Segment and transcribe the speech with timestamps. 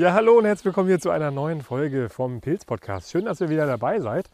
[0.00, 3.10] Ja, hallo und herzlich willkommen hier zu einer neuen Folge vom Pilz Podcast.
[3.10, 4.30] Schön, dass ihr wieder dabei seid.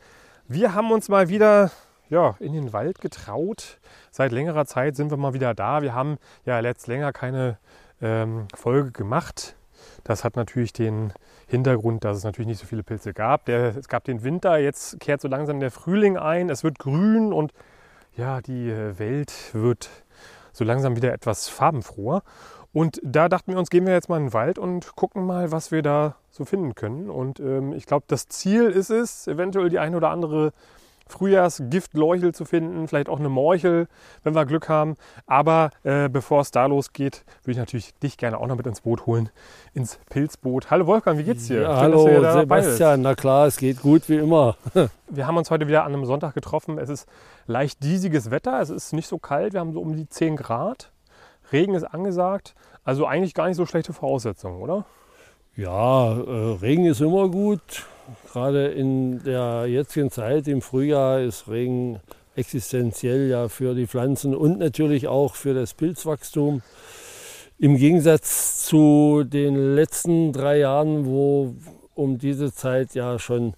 [0.46, 1.72] Wir haben uns mal wieder
[2.08, 3.80] ja, in den Wald getraut.
[4.12, 5.82] Seit längerer Zeit sind wir mal wieder da.
[5.82, 7.58] Wir haben ja letzt länger keine
[8.00, 9.56] ähm, Folge gemacht.
[10.04, 11.12] Das hat natürlich den
[11.48, 13.46] Hintergrund, dass es natürlich nicht so viele Pilze gab.
[13.46, 16.48] Der, es gab den Winter, jetzt kehrt so langsam der Frühling ein.
[16.48, 17.52] Es wird grün und
[18.16, 19.90] ja, die äh, Welt wird
[20.52, 22.22] so langsam wieder etwas farbenfroher.
[22.76, 25.50] Und da dachten wir uns, gehen wir jetzt mal in den Wald und gucken mal,
[25.50, 27.08] was wir da so finden können.
[27.08, 30.52] Und ähm, ich glaube, das Ziel ist es, eventuell die eine oder andere
[31.06, 33.88] Frühjahrsgiftleuchel zu finden, vielleicht auch eine Morchel,
[34.24, 34.96] wenn wir Glück haben.
[35.26, 38.82] Aber äh, bevor es da losgeht, würde ich natürlich dich gerne auch noch mit ins
[38.82, 39.30] Boot holen,
[39.72, 40.70] ins Pilzboot.
[40.70, 41.62] Hallo Wolfgang, wie geht's dir?
[41.62, 44.58] Ja, Schön, hallo Sebastian, na klar, es geht gut wie immer.
[45.08, 46.76] wir haben uns heute wieder an einem Sonntag getroffen.
[46.76, 47.08] Es ist
[47.46, 50.92] leicht diesiges Wetter, es ist nicht so kalt, wir haben so um die 10 Grad.
[51.52, 54.84] Regen ist angesagt, also eigentlich gar nicht so schlechte Voraussetzungen, oder?
[55.56, 57.86] Ja, äh, Regen ist immer gut.
[58.32, 62.00] Gerade in der jetzigen Zeit im Frühjahr ist Regen
[62.36, 66.62] existenziell ja für die Pflanzen und natürlich auch für das Pilzwachstum.
[67.58, 71.54] Im Gegensatz zu den letzten drei Jahren, wo
[71.94, 73.54] um diese Zeit ja schon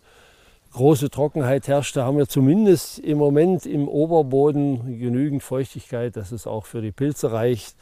[0.78, 6.66] große Trockenheit herrschte, haben wir zumindest im Moment im Oberboden genügend Feuchtigkeit, dass es auch
[6.66, 7.74] für die Pilze reicht.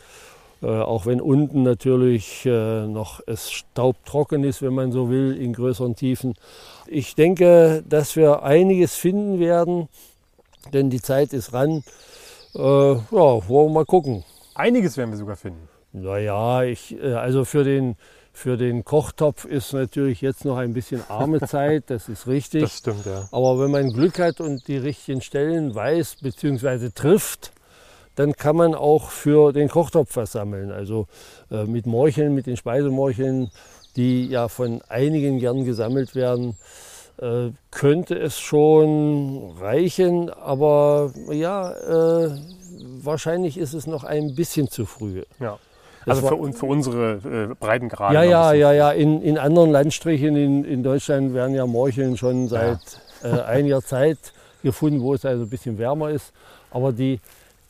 [0.62, 5.52] Äh, auch wenn unten natürlich äh, noch es staubtrocken ist, wenn man so will, in
[5.52, 6.36] größeren Tiefen.
[6.86, 9.88] Ich denke, dass wir einiges finden werden,
[10.72, 11.84] denn die Zeit ist ran.
[12.54, 14.24] Äh, ja, wollen wir mal gucken.
[14.54, 15.68] Einiges werden wir sogar finden.
[15.92, 17.96] Naja, ich, äh, also für den,
[18.36, 22.60] für den Kochtopf ist natürlich jetzt noch ein bisschen arme Zeit, das ist richtig.
[22.60, 23.26] Das stimmt, ja.
[23.32, 26.90] Aber wenn man Glück hat und die richtigen Stellen weiß bzw.
[26.94, 27.52] trifft,
[28.14, 30.70] dann kann man auch für den Kochtopf was sammeln.
[30.70, 31.06] Also
[31.50, 33.50] äh, mit Morcheln, mit den Speisemorcheln,
[33.96, 36.58] die ja von einigen gern gesammelt werden,
[37.16, 40.28] äh, könnte es schon reichen.
[40.28, 42.38] Aber ja, äh,
[43.02, 45.22] wahrscheinlich ist es noch ein bisschen zu früh.
[45.40, 45.58] Ja.
[46.06, 48.14] Also für, für, unsere äh, Breitengrade.
[48.14, 48.90] Ja, ja, ja, ja.
[48.92, 52.78] In, in anderen Landstrichen in, in Deutschland werden ja Morcheln schon seit
[53.22, 53.38] ja.
[53.38, 54.18] äh, einiger Zeit
[54.62, 56.32] gefunden, wo es also ein bisschen wärmer ist.
[56.70, 57.20] Aber die,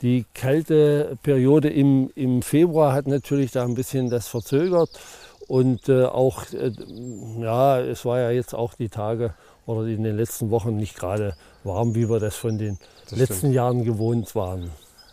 [0.01, 4.89] die kalte Periode im, im Februar hat natürlich da ein bisschen das verzögert.
[5.47, 6.71] Und äh, auch, äh,
[7.39, 9.33] ja, es war ja jetzt auch die Tage
[9.65, 12.77] oder in den letzten Wochen nicht gerade warm, wie wir das von den
[13.09, 13.53] das letzten stimmt.
[13.53, 14.71] Jahren gewohnt waren.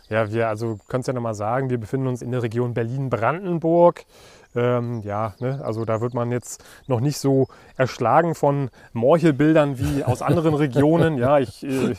[0.09, 4.05] Ja, wir, also kannst ja nochmal sagen, wir befinden uns in der Region Berlin-Brandenburg.
[4.55, 10.03] Ähm, ja, ne, also da wird man jetzt noch nicht so erschlagen von Morchelbildern wie
[10.03, 11.17] aus anderen Regionen.
[11.17, 11.95] Ja, ich, äh,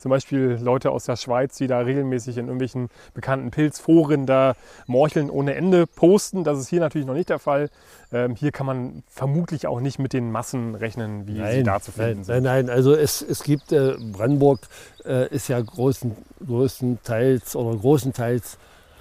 [0.00, 4.54] zum Beispiel Leute aus der Schweiz, die da regelmäßig in irgendwelchen bekannten Pilzforen da
[4.86, 6.42] Morcheln ohne Ende posten.
[6.42, 7.68] Das ist hier natürlich noch nicht der Fall.
[8.12, 11.80] Ähm, hier kann man vermutlich auch nicht mit den Massen rechnen, wie nein, sie da
[11.80, 12.42] zu finden nein, sind.
[12.42, 14.60] Nein, nein, also es, es gibt, äh, Brandenburg
[15.04, 18.58] äh, ist ja großen, größtenteils oder großenteils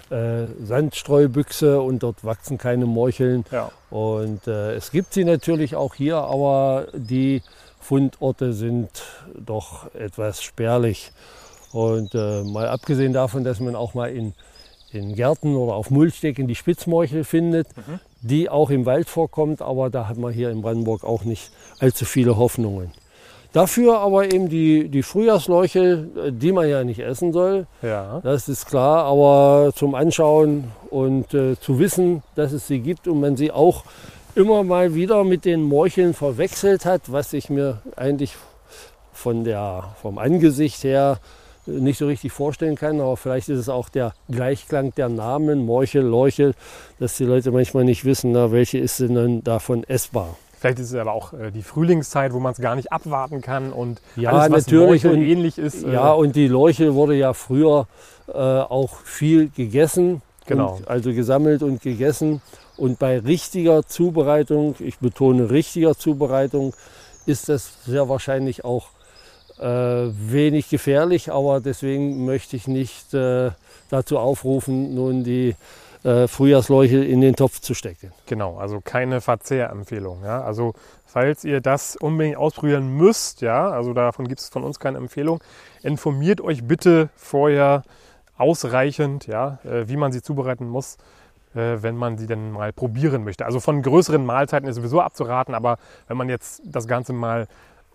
[0.10, 3.46] äh, Sandstreubüchse und dort wachsen keine Morcheln.
[3.52, 3.72] Ja.
[3.90, 7.42] Und äh, es gibt sie natürlich auch hier, aber die
[7.80, 8.90] Fundorte sind
[9.34, 11.12] doch etwas spärlich.
[11.72, 14.34] Und äh, mal abgesehen davon, dass man auch mal in,
[14.92, 18.00] in Gärten oder auf Mulchdecken die Spitzmorchel findet, mhm.
[18.22, 22.06] die auch im Wald vorkommt, aber da hat man hier in Brandenburg auch nicht allzu
[22.06, 22.92] viele Hoffnungen.
[23.52, 27.66] Dafür aber eben die, die Frühjahrsleuchel, äh, die man ja nicht essen soll.
[27.82, 28.20] Ja.
[28.24, 33.20] Das ist klar, aber zum Anschauen und äh, zu wissen, dass es sie gibt und
[33.20, 33.84] man sie auch
[34.36, 38.36] immer mal wieder mit den Morcheln verwechselt hat, was ich mir eigentlich
[39.14, 41.20] von der, vom Angesicht her
[41.66, 43.00] nicht so richtig vorstellen kann.
[43.00, 46.54] Aber vielleicht ist es auch der Gleichklang der Namen, Morchel, Leuchel,
[47.00, 50.38] dass die Leute manchmal nicht wissen, na, welche ist denn davon essbar.
[50.60, 53.72] Vielleicht ist es aber auch äh, die Frühlingszeit, wo man es gar nicht abwarten kann
[53.72, 55.86] und ja, alles, was natürlich und, ähnlich ist.
[55.86, 57.88] Äh ja, und die Leuchel wurde ja früher
[58.28, 60.22] äh, auch viel gegessen.
[60.48, 60.80] Genau.
[60.86, 62.42] Also gesammelt und gegessen.
[62.80, 66.74] Und bei richtiger Zubereitung, ich betone richtiger Zubereitung,
[67.26, 68.88] ist das sehr wahrscheinlich auch
[69.60, 73.52] äh, wenig gefährlich, aber deswegen möchte ich nicht äh,
[73.90, 75.56] dazu aufrufen, nun die
[76.04, 78.14] äh, Frühjahrsleuchel in den Topf zu stecken.
[78.28, 80.24] Genau, also keine Verzehrempfehlung.
[80.24, 80.42] Ja?
[80.42, 80.74] Also
[81.06, 85.44] falls ihr das unbedingt ausprobieren müsst, ja, also davon gibt es von uns keine Empfehlung,
[85.84, 87.84] informiert euch bitte vorher
[88.38, 90.98] ausreichend, ja, äh, wie man sie zubereiten muss
[91.54, 93.46] wenn man sie denn mal probieren möchte.
[93.46, 97.48] Also von größeren Mahlzeiten ist sowieso abzuraten, aber wenn man jetzt das Ganze mal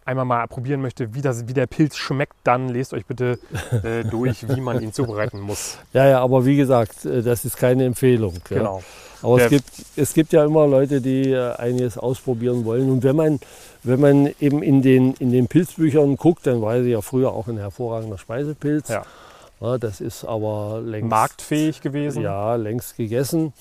[0.05, 3.39] einmal mal probieren möchte, wie, das, wie der Pilz schmeckt, dann lest euch bitte
[3.83, 5.79] äh, durch, wie man ihn zubereiten muss.
[5.93, 8.35] Ja, ja, aber wie gesagt, äh, das ist keine Empfehlung.
[8.51, 8.59] Ja.
[8.59, 8.83] Genau.
[9.23, 12.91] Aber es gibt, es gibt ja immer Leute, die äh, einiges ausprobieren wollen.
[12.91, 13.41] Und wenn man,
[13.83, 17.49] wenn man eben in den, in den Pilzbüchern guckt, dann war sie ja früher auch
[17.49, 18.91] ein hervorragender Speisepilz.
[18.91, 19.05] Ja.
[19.61, 22.23] Das ist aber längst marktfähig gewesen.
[22.23, 23.53] Ja, längst gegessen.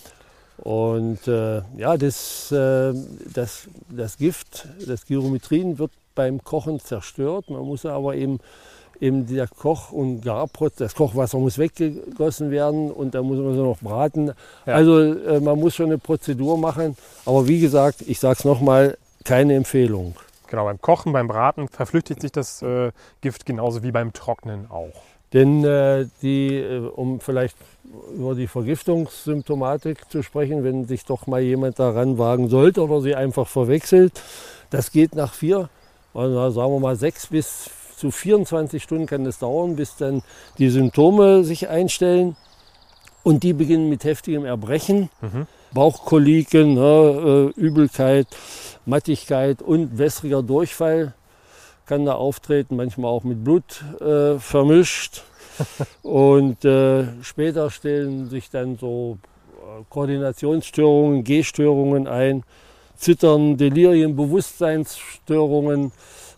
[0.58, 2.94] Und äh, ja, das, äh,
[3.34, 7.50] das, das Gift, das Gyrometrin wird beim Kochen zerstört.
[7.50, 8.40] Man muss aber eben,
[9.00, 13.64] eben der Koch- und Garprozess, das Kochwasser muss weggegossen werden und dann muss man so
[13.64, 14.32] noch braten.
[14.66, 14.74] Ja.
[14.74, 16.96] Also äh, man muss schon eine Prozedur machen.
[17.26, 20.16] Aber wie gesagt, ich sage es nochmal, keine Empfehlung.
[20.48, 22.92] Genau, beim Kochen, beim Braten verflüchtigt sich das äh,
[23.22, 25.02] Gift genauso wie beim Trocknen auch.
[25.34, 27.58] Denn äh, die, äh, um vielleicht
[28.16, 33.16] über die Vergiftungssymptomatik zu sprechen, wenn sich doch mal jemand daran wagen sollte oder sie
[33.16, 34.22] einfach verwechselt,
[34.70, 35.70] das geht nach vier,
[36.14, 40.22] also sagen wir mal sechs bis zu 24 Stunden kann es dauern, bis dann
[40.58, 42.36] die Symptome sich einstellen.
[43.24, 45.48] Und die beginnen mit heftigem Erbrechen, mhm.
[45.74, 48.28] Bauchkoliken, ne, äh, Übelkeit,
[48.86, 51.14] Mattigkeit und wässriger Durchfall
[51.86, 55.24] kann da auftreten, manchmal auch mit Blut äh, vermischt.
[56.02, 59.18] und äh, später stellen sich dann so
[59.52, 62.44] äh, Koordinationsstörungen, Gehstörungen ein,
[62.96, 65.92] Zittern, Delirien, Bewusstseinsstörungen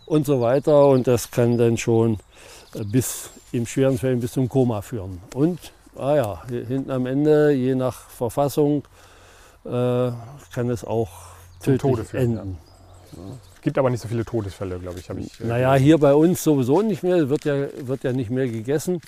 [0.04, 0.88] und so weiter.
[0.88, 2.18] Und das kann dann schon
[2.74, 5.22] äh, bis im schweren Fällen bis zum Koma führen.
[5.34, 8.84] Und ah ja, hinten am Ende, je nach Verfassung,
[9.64, 9.68] äh,
[10.52, 11.08] kann es auch
[11.62, 12.58] tödlich enden.
[13.12, 13.22] Ja
[13.66, 15.10] gibt aber nicht so viele Todesfälle, glaube ich.
[15.10, 17.28] ich äh, naja, hier bei uns sowieso nicht mehr.
[17.28, 19.00] Wird ja, wird ja nicht mehr gegessen.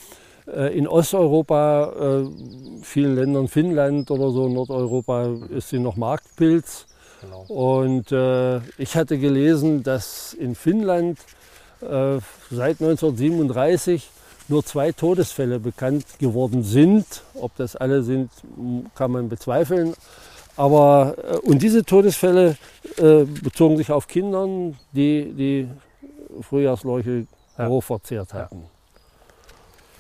[0.52, 6.86] Äh, in Osteuropa, äh, vielen Ländern, Finnland oder so, Nordeuropa, ist sie noch Marktpilz.
[7.20, 7.42] Genau.
[7.42, 11.20] Und äh, ich hatte gelesen, dass in Finnland
[11.80, 12.18] äh,
[12.50, 14.10] seit 1937
[14.48, 17.06] nur zwei Todesfälle bekannt geworden sind.
[17.34, 18.32] Ob das alle sind,
[18.96, 19.94] kann man bezweifeln.
[20.58, 22.56] Aber, äh, und diese Todesfälle
[22.98, 25.68] äh, bezogen sich auf Kindern, die die
[26.42, 27.68] Frühjahrsleuche ja.
[27.68, 28.64] hochverzehrt hatten.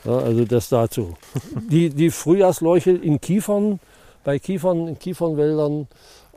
[0.04, 1.16] Ja, also das dazu.
[1.70, 3.80] die, die Frühjahrsleuche in Kiefern,
[4.24, 5.88] bei Kiefern, in Kiefernwäldern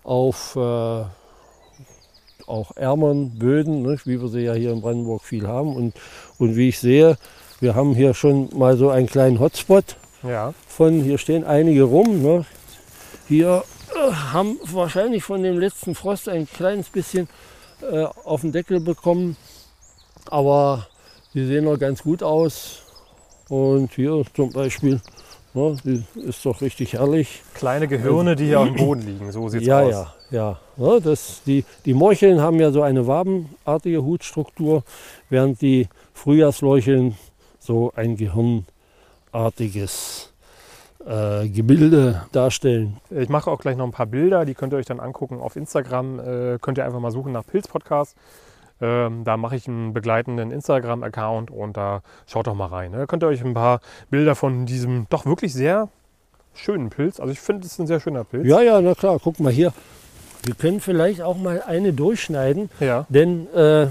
[0.03, 1.03] auf äh,
[2.47, 5.75] auch ärmeren Böden, ne, wie wir sie ja hier in Brandenburg viel haben.
[5.75, 5.93] Und,
[6.37, 7.17] und wie ich sehe,
[7.59, 10.53] wir haben hier schon mal so einen kleinen Hotspot ja.
[10.67, 12.21] von, hier stehen einige rum.
[12.21, 12.45] Ne.
[13.27, 13.63] Hier
[13.95, 17.27] haben wahrscheinlich von dem letzten Frost ein kleines bisschen
[17.81, 19.35] äh, auf den Deckel bekommen.
[20.29, 20.87] Aber
[21.33, 22.79] die sehen noch ganz gut aus.
[23.49, 25.01] Und hier zum Beispiel,
[25.53, 27.43] ja, die ist doch richtig herrlich.
[27.53, 29.91] Kleine Gehirne, die hier auf dem Boden liegen, so sieht es ja, aus.
[29.91, 30.99] Ja, ja, ja.
[30.99, 34.83] Das, die, die Morcheln haben ja so eine wabenartige Hutstruktur,
[35.29, 37.17] während die Frühjahrsleucheln
[37.59, 40.30] so ein gehirnartiges
[41.05, 42.97] äh, Gebilde darstellen.
[43.09, 45.55] Ich mache auch gleich noch ein paar Bilder, die könnt ihr euch dann angucken auf
[45.55, 46.19] Instagram.
[46.19, 48.15] Äh, könnt ihr einfach mal suchen nach Pilz Podcast.
[48.81, 52.91] Ähm, da mache ich einen begleitenden Instagram-Account und da schaut doch mal rein.
[52.91, 53.07] Da ne?
[53.07, 55.89] könnt ihr euch ein paar Bilder von diesem doch wirklich sehr
[56.53, 57.19] schönen Pilz.
[57.19, 58.47] Also ich finde, es ist ein sehr schöner Pilz.
[58.47, 59.19] Ja, ja, na klar.
[59.23, 59.71] Guck mal hier.
[60.43, 63.05] Wir können vielleicht auch mal eine durchschneiden, ja.
[63.09, 63.87] denn äh,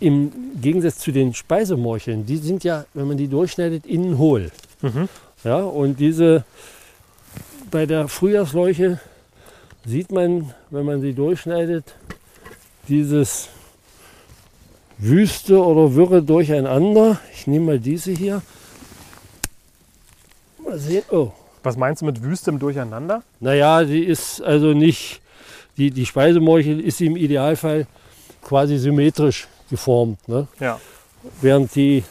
[0.00, 4.50] im Gegensatz zu den Speisemorcheln, die sind ja, wenn man die durchschneidet, innen hohl.
[4.82, 5.08] Mhm.
[5.44, 6.44] Ja, und diese
[7.70, 9.00] bei der Frühjahrsleuche
[9.84, 11.94] sieht man, wenn man sie durchschneidet,
[12.88, 13.48] dieses
[14.98, 17.18] wüste oder wirre Durcheinander.
[17.32, 18.42] Ich nehme mal diese hier.
[20.64, 21.02] Mal sehen.
[21.10, 21.32] Oh.
[21.64, 23.22] Was meinst du mit wüstem Durcheinander?
[23.40, 25.20] Naja, die ist also nicht,
[25.76, 27.86] die, die Speisemorchel ist im Idealfall
[28.42, 30.28] quasi symmetrisch geformt.
[30.28, 30.48] Ne?
[30.58, 30.80] Ja.
[31.40, 32.02] Während die,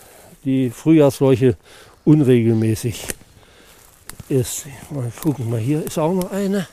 [0.46, 1.58] die Frühjahrsleuche
[2.12, 3.08] unregelmäßig
[4.28, 4.66] ist.
[4.90, 6.68] Mal gucken, mal hier ist auch noch eine.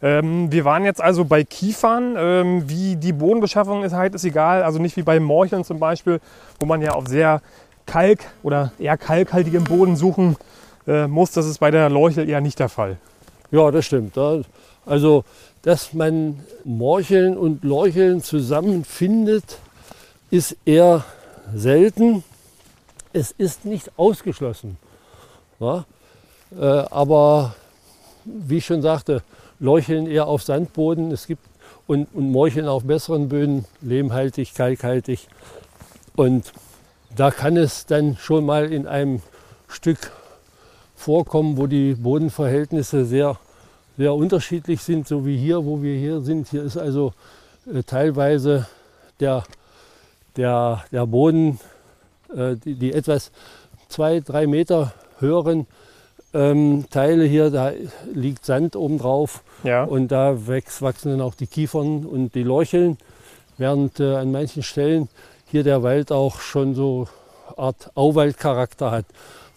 [0.00, 2.14] Ähm, wir waren jetzt also bei Kiefern.
[2.16, 4.62] Ähm, wie die Bodenbeschaffung ist halt, ist egal.
[4.62, 6.20] Also nicht wie bei Morcheln zum Beispiel,
[6.58, 7.42] wo man ja auf sehr
[7.86, 10.36] kalk- oder eher kalkhaltigem Boden suchen
[10.86, 11.32] äh, muss.
[11.32, 12.96] Das ist bei der Leuchel eher nicht der Fall.
[13.50, 14.16] Ja, das stimmt.
[14.86, 15.24] Also,
[15.62, 19.58] dass man Morcheln und Leucheln zusammenfindet,
[20.30, 21.04] ist eher
[21.54, 22.22] selten
[23.12, 24.76] es ist nicht ausgeschlossen.
[25.60, 25.84] Ja?
[26.58, 27.54] Äh, aber
[28.24, 29.22] wie ich schon sagte,
[29.60, 31.42] Leucheln eher auf Sandboden es gibt,
[31.88, 35.26] und, und Morcheln auf besseren Böden, lehmhaltig, kalkhaltig.
[36.14, 36.52] Und
[37.16, 39.22] da kann es dann schon mal in einem
[39.66, 40.12] Stück
[40.94, 43.38] vorkommen, wo die Bodenverhältnisse sehr,
[43.96, 46.48] sehr unterschiedlich sind, so wie hier, wo wir hier sind.
[46.48, 47.14] Hier ist also
[47.72, 48.66] äh, teilweise
[49.18, 49.44] der,
[50.36, 51.58] der, der Boden,
[52.34, 53.30] die, die, etwas
[53.88, 55.66] zwei, drei Meter höheren
[56.34, 57.72] ähm, Teile hier, da
[58.12, 59.84] liegt Sand oben drauf ja.
[59.84, 62.98] und da wächst, wachsen dann auch die Kiefern und die Lorcheln,
[63.56, 65.08] während äh, an manchen Stellen
[65.46, 67.08] hier der Wald auch schon so
[67.56, 69.06] Art Auwaldcharakter hat.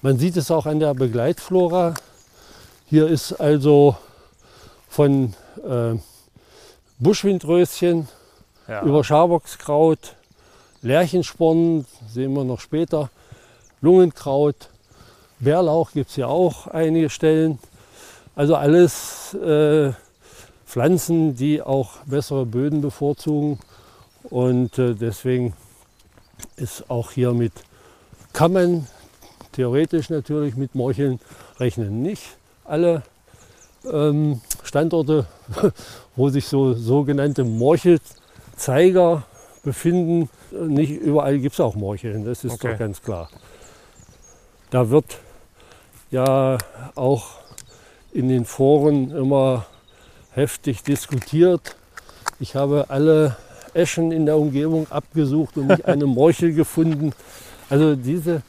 [0.01, 1.93] Man sieht es auch an der Begleitflora.
[2.87, 3.95] Hier ist also
[4.89, 5.33] von
[5.67, 5.95] äh,
[6.99, 8.07] Buschwindröschen
[8.67, 8.83] ja.
[8.83, 10.15] über Schabockskraut,
[10.81, 13.09] Lärchensporn, sehen wir noch später,
[13.81, 14.69] Lungenkraut,
[15.39, 17.57] Bärlauch gibt es hier auch einige Stellen.
[18.35, 19.91] Also alles äh,
[20.65, 23.59] Pflanzen, die auch bessere Böden bevorzugen.
[24.23, 25.53] Und äh, deswegen
[26.57, 27.53] ist auch hier mit,
[28.33, 28.87] kann
[29.51, 31.19] theoretisch natürlich mit Morcheln
[31.59, 32.03] rechnen.
[32.03, 33.01] Nicht alle
[33.91, 35.25] ähm, Standorte,
[36.15, 39.23] wo sich so sogenannte Morchelzeiger
[39.63, 42.71] befinden, nicht überall gibt es auch Morcheln, das ist okay.
[42.71, 43.29] doch ganz klar.
[44.69, 45.19] Da wird
[46.09, 46.57] ja
[46.95, 47.27] auch
[48.11, 49.65] in den Foren immer
[50.31, 51.75] heftig diskutiert.
[52.39, 53.35] Ich habe alle
[53.73, 57.13] Eschen in der Umgebung abgesucht und nicht eine Morchel gefunden.
[57.69, 58.41] Also diese,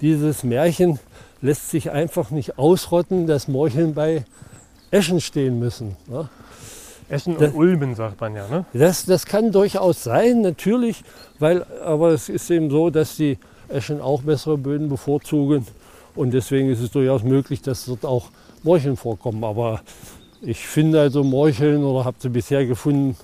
[0.00, 0.98] dieses Märchen
[1.40, 4.24] lässt sich einfach nicht ausrotten, dass Morcheln bei
[4.90, 5.96] Eschen stehen müssen.
[6.06, 6.28] Ne?
[7.10, 8.46] Eschen und das, Ulmen sagt man ja.
[8.48, 8.64] Ne?
[8.72, 11.02] Das, das kann durchaus sein, natürlich,
[11.38, 13.38] weil, aber es ist eben so, dass die
[13.68, 15.66] Eschen auch bessere Böden bevorzugen
[16.14, 18.28] und deswegen ist es durchaus möglich, dass dort auch
[18.62, 19.42] Morcheln vorkommen.
[19.44, 19.80] Aber
[20.42, 23.16] ich finde also Morcheln oder habe sie bisher gefunden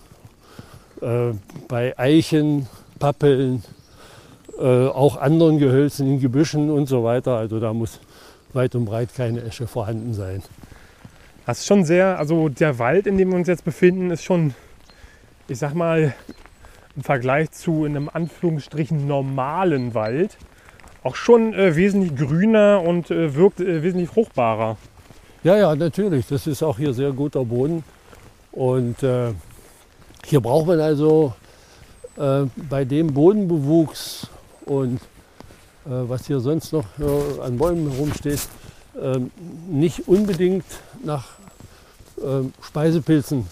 [1.00, 1.32] äh,
[1.68, 3.62] bei Eichen, Pappeln,
[4.58, 7.36] äh, auch anderen Gehölzen in Gebüschen und so weiter.
[7.36, 8.00] Also da muss
[8.52, 10.42] weit und breit keine Esche vorhanden sein.
[11.46, 14.52] Das ist schon sehr, also der Wald, in dem wir uns jetzt befinden, ist schon,
[15.46, 16.12] ich sag mal,
[16.96, 20.36] im Vergleich zu einem Anführungsstrichen normalen Wald
[21.04, 24.76] auch schon äh, wesentlich grüner und äh, wirkt äh, wesentlich fruchtbarer.
[25.44, 26.26] Ja, ja, natürlich.
[26.26, 27.84] Das ist auch hier sehr guter Boden.
[28.50, 29.28] Und äh,
[30.24, 31.32] hier braucht man also
[32.16, 34.28] äh, bei dem Bodenbewuchs
[34.64, 36.86] und äh, was hier sonst noch
[37.40, 38.40] an Bäumen herumsteht,
[39.00, 39.30] ähm,
[39.68, 40.64] nicht unbedingt
[41.04, 41.24] nach
[42.22, 43.46] ähm, Speisepilzen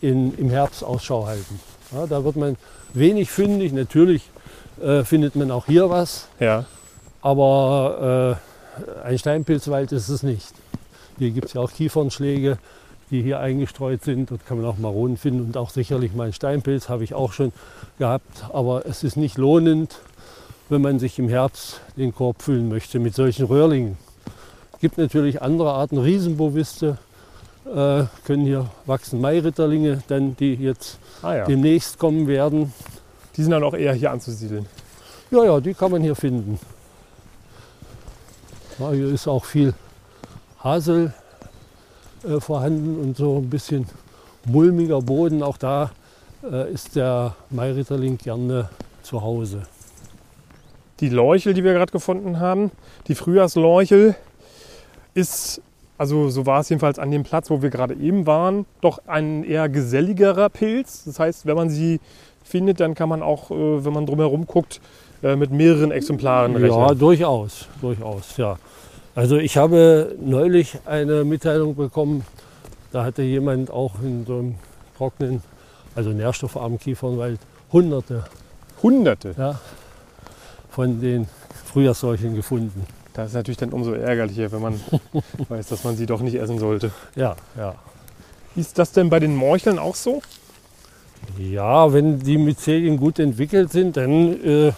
[0.00, 1.60] in, im Herbst Ausschau halten.
[1.92, 2.56] Ja, da wird man
[2.94, 3.72] wenig fündig.
[3.72, 4.30] Natürlich
[4.82, 6.28] äh, findet man auch hier was.
[6.38, 6.66] Ja.
[7.22, 8.38] Aber
[9.02, 10.52] äh, ein Steinpilzwald ist es nicht.
[11.18, 12.58] Hier gibt es ja auch Kiefernschläge,
[13.10, 14.30] die hier eingestreut sind.
[14.30, 17.32] Dort kann man auch Maronen finden und auch sicherlich mal einen Steinpilz habe ich auch
[17.32, 17.52] schon
[17.98, 18.44] gehabt.
[18.52, 19.98] Aber es ist nicht lohnend,
[20.68, 23.98] wenn man sich im Herbst den Korb füllen möchte mit solchen Röhrlingen.
[24.80, 26.96] Es gibt natürlich andere Arten, Riesenboviste
[27.66, 31.44] äh, können hier wachsen, Mairitterlinge, dann die jetzt ah, ja.
[31.44, 32.72] demnächst kommen werden.
[33.36, 34.64] Die sind dann auch eher hier anzusiedeln.
[35.30, 36.58] Ja, ja, die kann man hier finden.
[38.78, 39.74] Ja, hier ist auch viel
[40.64, 41.12] Hasel
[42.26, 43.86] äh, vorhanden und so ein bisschen
[44.46, 45.42] mulmiger Boden.
[45.42, 45.90] Auch da
[46.42, 48.70] äh, ist der Mairitterling gerne
[49.02, 49.64] zu Hause.
[51.00, 52.70] Die Leuchel, die wir gerade gefunden haben,
[53.08, 54.16] die Frühjahrsleuchel,
[55.14, 55.60] ist,
[55.98, 59.44] also so war es jedenfalls an dem Platz, wo wir gerade eben waren, doch ein
[59.44, 61.04] eher geselligerer Pilz.
[61.04, 62.00] Das heißt, wenn man sie
[62.42, 64.80] findet, dann kann man auch, äh, wenn man drumherum guckt,
[65.22, 66.78] äh, mit mehreren Exemplaren rechnen.
[66.78, 68.58] Ja, durchaus, durchaus, ja.
[69.14, 72.24] Also ich habe neulich eine Mitteilung bekommen,
[72.92, 74.54] da hatte jemand auch in so einem
[74.96, 75.42] trockenen,
[75.94, 77.38] also nährstoffarmen Kiefernwald
[77.72, 78.24] Hunderte.
[78.82, 79.34] Hunderte?
[79.36, 79.60] Ja,
[80.70, 81.28] von den
[81.66, 82.84] Frühjahrsseuchen gefunden.
[83.20, 84.80] Das ist natürlich dann umso ärgerlicher, wenn man
[85.48, 86.90] weiß, dass man sie doch nicht essen sollte.
[87.14, 87.74] Ja, ja.
[88.56, 90.22] Ist das denn bei den Morcheln auch so?
[91.38, 94.72] Ja, wenn die Myzelien gut entwickelt sind, dann äh,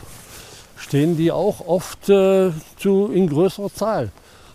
[0.76, 4.10] stehen die auch oft äh, zu, in größerer Zahl.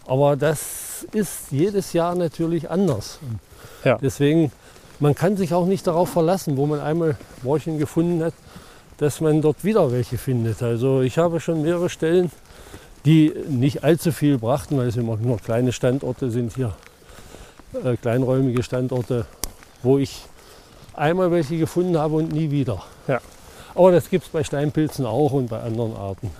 [0.05, 3.19] Aber das ist jedes Jahr natürlich anders.
[3.85, 3.97] Ja.
[3.99, 4.51] Deswegen,
[4.99, 8.33] man kann sich auch nicht darauf verlassen, wo man einmal Morcheln gefunden hat,
[8.97, 10.61] dass man dort wieder welche findet.
[10.61, 12.31] Also ich habe schon mehrere Stellen,
[13.07, 16.73] die nicht allzu viel brachten, weil es immer nur kleine Standorte sind hier,
[17.85, 19.25] äh, kleinräumige Standorte,
[19.81, 20.25] wo ich
[20.93, 22.83] einmal welche gefunden habe und nie wieder.
[23.07, 23.21] Ja.
[23.75, 26.31] Aber das gibt es bei Steinpilzen auch und bei anderen Arten.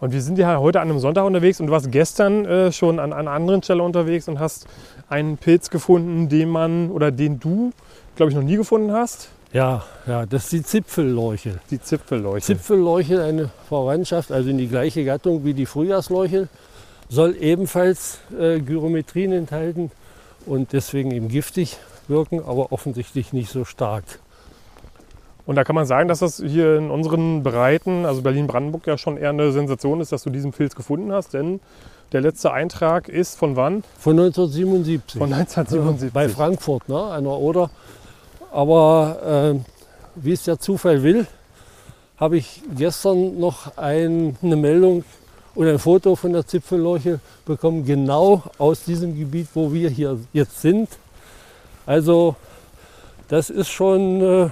[0.00, 2.98] Und wir sind ja heute an einem Sonntag unterwegs und du warst gestern äh, schon
[2.98, 4.66] an einer anderen Stelle unterwegs und hast
[5.08, 7.70] einen Pilz gefunden, den man oder den du,
[8.16, 9.28] glaube ich, noch nie gefunden hast.
[9.52, 11.58] Ja, ja, das ist die Zipfelleuchel.
[11.70, 12.42] Die Zipfelleuchel.
[12.42, 16.48] Zipfelleuchel, eine Verwandtschaft, also in die gleiche Gattung wie die Frühjahrsleuchel,
[17.08, 19.90] soll ebenfalls äh, Gyrometrien enthalten
[20.46, 24.04] und deswegen eben giftig wirken, aber offensichtlich nicht so stark.
[25.46, 29.16] Und da kann man sagen, dass das hier in unseren Breiten, also Berlin-Brandenburg, ja schon
[29.16, 31.34] eher eine Sensation ist, dass du diesen Pilz gefunden hast.
[31.34, 31.58] Denn
[32.12, 33.82] der letzte Eintrag ist von wann?
[33.98, 35.18] Von 1977.
[35.18, 36.12] Von 1977.
[36.12, 37.70] Bei Frankfurt, ne, an der Oder.
[38.50, 39.60] Aber äh,
[40.16, 41.26] wie es der Zufall will,
[42.16, 45.04] habe ich gestern noch ein, eine Meldung
[45.54, 50.60] und ein Foto von der Zipfellorche bekommen, genau aus diesem Gebiet, wo wir hier jetzt
[50.60, 50.88] sind.
[51.86, 52.36] Also
[53.28, 54.50] das ist schon äh,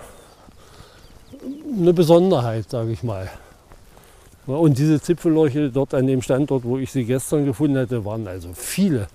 [1.76, 3.30] eine Besonderheit, sage ich mal.
[4.46, 8.50] Und diese Zipfellorche dort an dem Standort, wo ich sie gestern gefunden hatte, waren also
[8.54, 9.08] viele.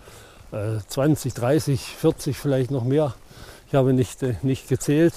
[0.87, 3.15] 20, 30, 40 vielleicht noch mehr.
[3.73, 5.15] Ich habe nicht, äh, nicht gezählt.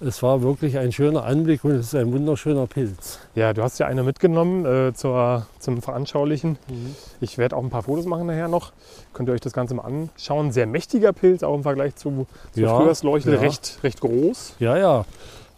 [0.00, 3.18] Es war wirklich ein schöner Anblick und es ist ein wunderschöner Pilz.
[3.34, 6.52] Ja, du hast ja eine mitgenommen äh, zur, zum Veranschaulichen.
[6.70, 6.96] Mhm.
[7.20, 8.72] Ich werde auch ein paar Fotos machen nachher noch.
[9.12, 10.52] Könnt ihr euch das Ganze mal anschauen.
[10.52, 13.40] Sehr mächtiger Pilz, auch im Vergleich zu, zu ja, Frühjahrsleuchte, ja.
[13.40, 14.54] recht, recht groß.
[14.58, 15.04] Ja, ja.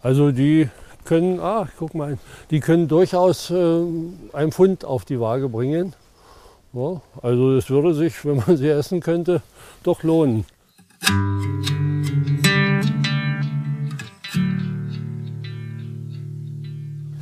[0.03, 0.67] Also die
[1.05, 2.17] können, ah, guck mal,
[2.51, 3.55] die können durchaus äh,
[4.33, 5.95] einen Pfund auf die Waage bringen.
[6.73, 9.41] Ja, also es würde sich, wenn man sie essen könnte,
[9.83, 10.43] doch lohnen.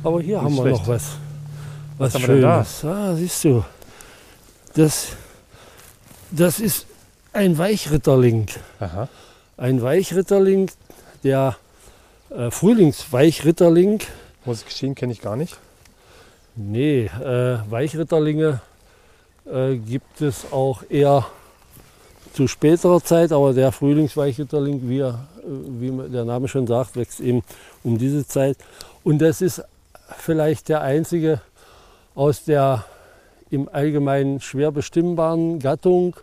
[0.04, 0.80] Aber hier Nicht haben wir schlecht.
[0.80, 1.16] noch was.
[1.98, 2.84] Was, was Schönes.
[2.84, 3.64] Ah, siehst du.
[4.74, 5.08] Das,
[6.30, 6.86] das ist
[7.32, 8.46] ein Weichritterling.
[8.80, 9.08] Aha.
[9.56, 10.70] Ein Weichritterling,
[11.24, 11.56] der
[12.30, 14.00] äh, Frühlingsweichritterling.
[14.44, 15.58] Muss ich gestehen, kenne ich gar nicht.
[16.54, 18.60] Nee, äh, Weichritterlinge
[19.46, 21.26] äh, gibt es auch eher
[22.38, 27.42] zu späterer Zeit, aber der Frühlingsweichritterling, wie, er, wie der Name schon sagt, wächst eben
[27.82, 28.56] um diese Zeit.
[29.02, 29.60] Und das ist
[30.16, 31.40] vielleicht der einzige
[32.14, 32.84] aus der
[33.50, 36.14] im Allgemeinen schwer bestimmbaren Gattung,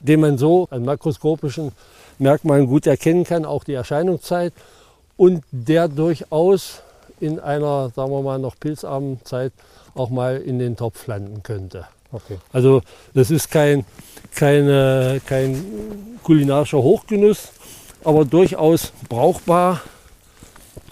[0.00, 1.72] den man so an makroskopischen
[2.18, 4.52] Merkmalen gut erkennen kann, auch die Erscheinungszeit
[5.16, 6.82] und der durchaus
[7.20, 9.54] in einer, sagen wir mal, noch pilzarmen Zeit
[9.94, 11.86] auch mal in den Topf landen könnte.
[12.14, 12.38] Okay.
[12.52, 12.80] Also
[13.12, 13.84] das ist kein,
[14.36, 17.48] keine, kein kulinarischer Hochgenuss,
[18.04, 19.82] aber durchaus brauchbar,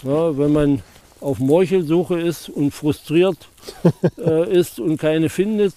[0.03, 0.83] ja, wenn man
[1.21, 3.37] auf Morchelsuche ist und frustriert
[4.17, 5.73] äh, ist und keine findet,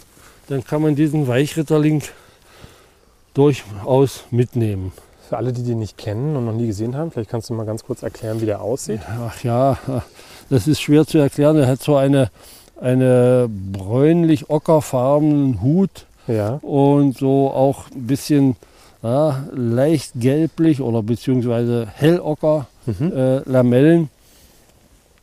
[0.48, 2.02] dann kann man diesen Weichritterling
[3.34, 4.92] durchaus mitnehmen.
[5.28, 7.66] Für alle, die den nicht kennen und noch nie gesehen haben, vielleicht kannst du mal
[7.66, 9.00] ganz kurz erklären, wie der aussieht.
[9.08, 9.78] Ach ja,
[10.50, 11.56] das ist schwer zu erklären.
[11.56, 12.30] Er hat so eine,
[12.80, 16.58] eine bräunlich-ockerfarbenen Hut ja.
[16.62, 18.56] und so auch ein bisschen
[19.02, 23.12] ja, leicht gelblich oder beziehungsweise hellocker mhm.
[23.12, 24.10] äh, Lamellen.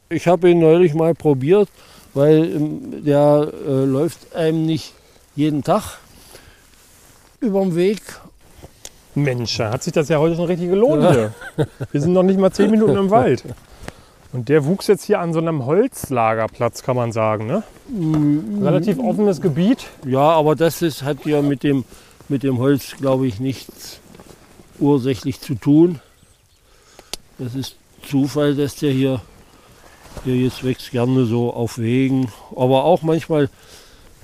[0.10, 1.70] Ich habe ihn neulich mal probiert,
[2.14, 4.94] weil ähm, der äh, läuft einem nicht
[5.36, 5.98] jeden Tag
[7.40, 8.02] über den Weg
[9.16, 11.34] Mensch, hat sich das ja heute schon richtig gelohnt hier.
[11.92, 13.44] Wir sind noch nicht mal zehn Minuten im Wald.
[14.34, 17.46] Und der wuchs jetzt hier an so einem Holzlagerplatz, kann man sagen.
[17.46, 17.64] Ne?
[17.88, 19.88] Mm, Relativ offenes Gebiet.
[20.06, 21.86] Ja, aber das ist, hat ja mit dem,
[22.28, 24.00] mit dem Holz, glaube ich, nichts
[24.80, 26.00] ursächlich zu tun.
[27.38, 29.22] Das ist Zufall, dass der hier,
[30.26, 33.50] hier jetzt wächst gerne so auf Wegen, aber auch manchmal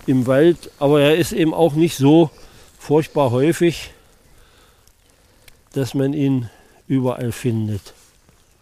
[0.08, 0.72] im Wald.
[0.80, 2.32] Aber er ist eben auch nicht so
[2.78, 3.92] furchtbar häufig
[5.74, 6.50] dass man ihn
[6.88, 7.94] überall findet.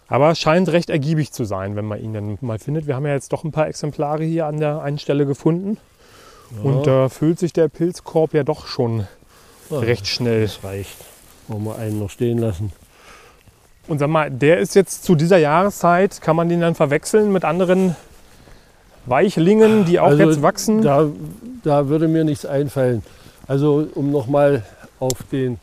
[0.07, 2.87] Aber es scheint recht ergiebig zu sein, wenn man ihn dann mal findet.
[2.87, 5.77] Wir haben ja jetzt doch ein paar Exemplare hier an der einen Stelle gefunden.
[6.55, 6.69] Ja.
[6.69, 9.07] Und da füllt sich der Pilzkorb ja doch schon
[9.69, 10.43] ja, recht schnell.
[10.43, 10.95] Das reicht.
[11.49, 12.71] Wollen wir einen noch stehen lassen.
[13.87, 17.45] Und sag mal, der ist jetzt zu dieser Jahreszeit, kann man den dann verwechseln mit
[17.45, 17.95] anderen
[19.05, 20.81] Weichlingen, die auch also jetzt wachsen?
[20.81, 21.07] Da,
[21.63, 23.03] da würde mir nichts einfallen.
[23.47, 24.63] Also um nochmal
[24.99, 25.59] auf den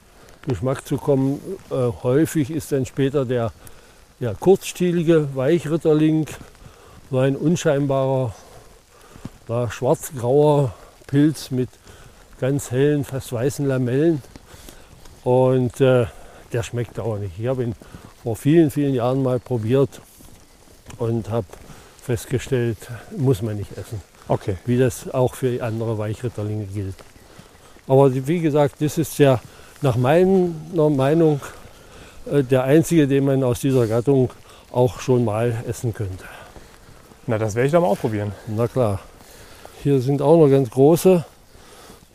[0.46, 1.40] Geschmack zu kommen.
[1.70, 3.52] Äh, häufig ist dann später der,
[4.20, 6.26] der kurzstielige Weichritterling,
[7.10, 8.34] so ein unscheinbarer
[9.48, 10.72] ja, schwarzgrauer
[11.06, 11.68] Pilz mit
[12.40, 14.22] ganz hellen, fast weißen Lamellen.
[15.22, 16.06] Und äh,
[16.52, 17.38] der schmeckt auch nicht.
[17.38, 17.74] Ich habe ihn
[18.22, 20.00] vor vielen, vielen Jahren mal probiert
[20.98, 21.46] und habe
[22.02, 22.78] festgestellt,
[23.16, 24.00] muss man nicht essen.
[24.28, 24.56] Okay.
[24.64, 26.94] Wie das auch für andere Weichritterlinge gilt.
[27.86, 29.40] Aber wie gesagt, das ist ja
[29.82, 31.40] nach meiner Meinung
[32.26, 34.30] der einzige, den man aus dieser Gattung
[34.72, 36.24] auch schon mal essen könnte.
[37.26, 38.32] Na, das werde ich dann mal ausprobieren.
[38.46, 39.00] Na klar.
[39.82, 41.24] Hier sind auch noch ganz große.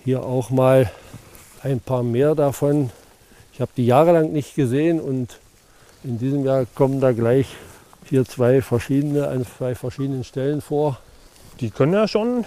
[0.04, 0.92] Hier auch mal
[1.64, 2.90] ein paar mehr davon.
[3.54, 5.40] Ich habe die jahrelang nicht gesehen und
[6.04, 7.48] in diesem Jahr kommen da gleich
[8.06, 10.98] hier zwei verschiedene an zwei verschiedenen Stellen vor.
[11.60, 12.46] Die können ja schon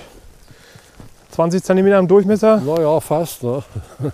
[1.32, 2.60] 20 cm im Durchmesser.
[2.60, 3.42] Naja, fast.
[3.42, 3.62] Ne?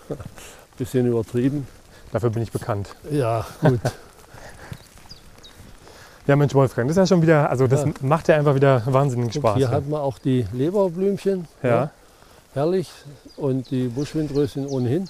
[0.79, 1.67] bisschen übertrieben.
[2.13, 2.95] Dafür bin ich bekannt.
[3.11, 3.81] Ja, gut.
[6.27, 7.93] ja, Mensch, Wolfgang, das ist ja schon wieder, also das ja.
[8.01, 9.57] macht ja einfach wieder wahnsinnig Spaß.
[9.57, 9.73] hier ja.
[9.73, 11.47] hat man auch die Leberblümchen.
[11.63, 11.69] Ja.
[11.69, 11.91] ja.
[12.55, 12.91] Herrlich.
[13.37, 15.09] Und die Buschwindröschen ohnehin.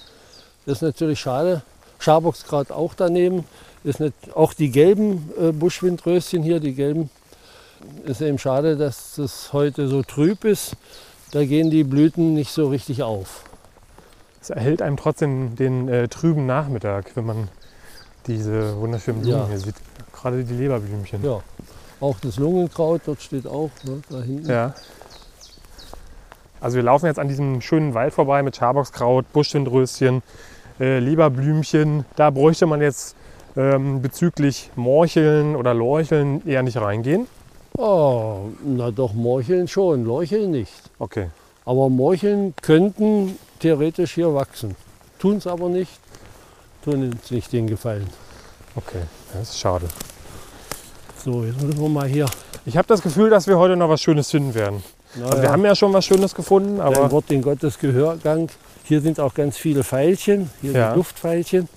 [0.65, 1.61] Das ist natürlich schade.
[1.99, 3.45] Schaboxgrad auch daneben.
[3.83, 7.09] Ist nicht, auch die gelben äh, Buschwindröschen hier, die gelben,
[8.05, 10.75] ist eben schade, dass das heute so trüb ist.
[11.31, 13.43] Da gehen die Blüten nicht so richtig auf.
[14.41, 17.49] Es erhält einem trotzdem den äh, trüben Nachmittag, wenn man
[18.27, 19.47] diese wunderschönen Blumen ja.
[19.47, 19.75] hier sieht.
[20.13, 21.23] Gerade die Leberblümchen.
[21.23, 21.41] Ja,
[21.99, 24.49] auch das Lungenkraut, dort steht auch, ne, da hinten.
[24.49, 24.73] Ja.
[26.61, 30.21] Also wir laufen jetzt an diesem schönen Wald vorbei mit Schaboxkraut, Buschwindröschen,
[30.79, 32.05] äh, Leberblümchen.
[32.15, 33.15] Da bräuchte man jetzt
[33.55, 37.27] ähm, bezüglich Morcheln oder Lorcheln eher nicht reingehen.
[37.77, 40.73] Oh, na doch, Morcheln schon, Lorcheln nicht.
[40.97, 41.27] Okay.
[41.69, 44.75] Aber Morcheln könnten theoretisch hier wachsen.
[45.19, 45.91] Tun es aber nicht,
[46.83, 48.07] tun uns nicht den Gefallen.
[48.75, 49.03] Okay,
[49.33, 49.85] das ist schade.
[51.23, 52.25] So, jetzt müssen wir mal hier.
[52.65, 54.83] Ich habe das Gefühl, dass wir heute noch was Schönes finden werden.
[55.13, 55.29] Naja.
[55.29, 57.03] Also wir haben ja schon was Schönes gefunden, aber.
[57.03, 58.49] Ein Wort in Gottes Gehörgang.
[58.85, 60.87] Hier sind auch ganz viele Pfeilchen, hier ja.
[60.87, 61.69] sind Duftpfeilchen.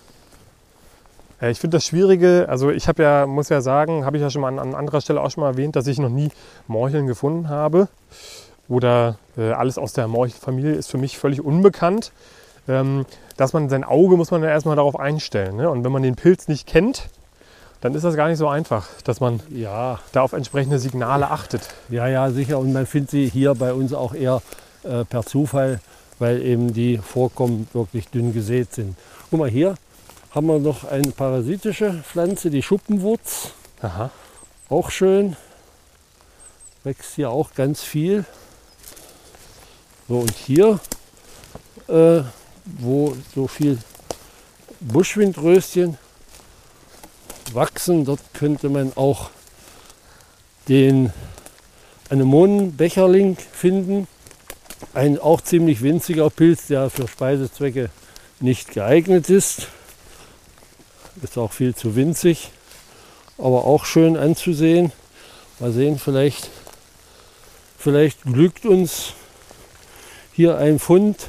[1.43, 4.31] Ja, ich finde das Schwierige, also ich habe ja, muss ja sagen, habe ich ja
[4.31, 6.31] schon mal an, an, anderer Stelle auch schon mal erwähnt, dass ich noch nie
[6.67, 7.89] Morcheln gefunden habe.
[8.73, 12.11] Oder äh, alles aus der Morchelfamilie ist für mich völlig unbekannt.
[12.67, 13.05] Ähm,
[13.37, 15.57] dass man sein Auge muss man ja erstmal darauf einstellen.
[15.57, 15.69] Ne?
[15.69, 17.11] Und wenn man den Pilz nicht kennt,
[17.83, 19.99] dann ist das gar nicht so einfach, dass man ja.
[20.13, 21.69] da auf entsprechende Signale achtet.
[21.91, 22.59] Ja, ja, sicher.
[22.59, 24.41] Und man findet sie hier bei uns auch eher
[24.85, 25.81] äh, per Zufall,
[26.19, 28.97] weil eben die Vorkommen wirklich dünn gesät sind.
[29.29, 29.75] Guck mal, hier
[30.31, 33.51] haben wir noch eine parasitische Pflanze, die Schuppenwurz.
[33.83, 34.11] Aha.
[34.71, 35.37] Auch schön.
[36.85, 38.25] Wächst hier auch ganz viel.
[40.13, 40.79] So, und hier,
[41.89, 42.21] äh,
[42.67, 43.79] wo so viel
[44.81, 45.97] Buschwindröschen
[47.55, 48.05] wachsen.
[48.05, 49.31] Dort könnte man auch
[50.69, 51.15] den
[52.11, 54.07] Anemonenbecherling finden.
[54.93, 57.89] Ein auch ziemlich winziger Pilz, der für Speisezwecke
[58.39, 59.69] nicht geeignet ist.
[61.23, 62.51] Ist auch viel zu winzig,
[63.39, 64.93] aber auch schön anzusehen.
[65.59, 66.51] Mal sehen, vielleicht,
[67.79, 69.15] vielleicht glückt uns
[70.33, 71.29] hier ein Fund.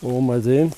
[0.00, 0.72] Wollen wir mal sehen.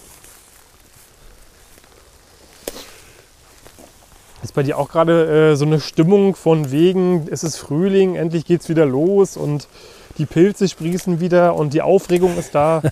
[4.42, 8.46] Ist bei dir auch gerade äh, so eine Stimmung von wegen, es ist Frühling, endlich
[8.46, 9.68] geht es wieder los und
[10.16, 12.82] die Pilze sprießen wieder und die Aufregung ist da?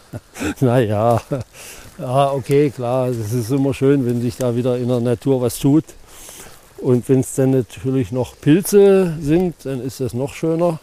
[0.60, 1.20] naja,
[1.98, 5.58] ja, okay, klar, es ist immer schön, wenn sich da wieder in der Natur was
[5.58, 5.84] tut.
[6.78, 10.80] Und wenn es dann natürlich noch Pilze sind, dann ist das noch schöner.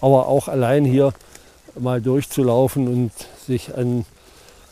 [0.00, 1.12] Aber auch allein hier
[1.80, 3.12] mal durchzulaufen und
[3.46, 4.04] sich an,